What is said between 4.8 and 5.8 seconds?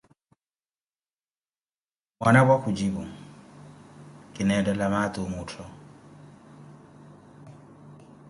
maati omuttho.